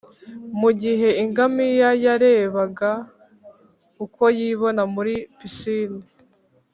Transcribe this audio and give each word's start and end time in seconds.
mu 0.59 0.69
gihe 0.81 1.09
ingamiya 1.23 1.89
yarebaga 2.05 2.91
uko 4.05 4.23
yibona 4.37 4.81
muri 4.95 5.13
pisine. 5.37 6.01